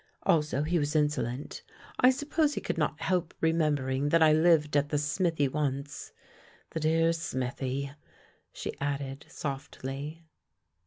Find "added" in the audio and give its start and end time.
8.81-9.27